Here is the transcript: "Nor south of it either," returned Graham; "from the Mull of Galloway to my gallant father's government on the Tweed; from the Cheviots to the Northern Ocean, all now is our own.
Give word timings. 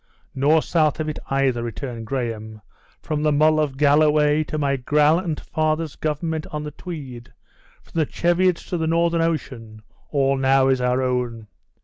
"Nor 0.33 0.63
south 0.63 0.99
of 0.99 1.07
it 1.09 1.19
either," 1.29 1.61
returned 1.61 2.07
Graham; 2.07 2.63
"from 3.03 3.21
the 3.21 3.31
Mull 3.31 3.59
of 3.59 3.77
Galloway 3.77 4.43
to 4.45 4.57
my 4.57 4.75
gallant 4.77 5.39
father's 5.41 5.95
government 5.95 6.47
on 6.47 6.63
the 6.63 6.71
Tweed; 6.71 7.31
from 7.83 7.99
the 7.99 8.07
Cheviots 8.07 8.65
to 8.71 8.79
the 8.79 8.87
Northern 8.87 9.21
Ocean, 9.21 9.83
all 10.09 10.37
now 10.37 10.69
is 10.69 10.81
our 10.81 11.03
own. 11.03 11.45